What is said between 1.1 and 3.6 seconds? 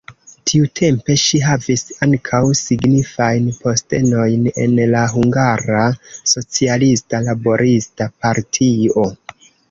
ŝi havis ankaŭ signifajn